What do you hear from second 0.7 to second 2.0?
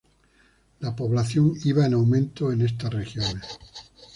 La población iba con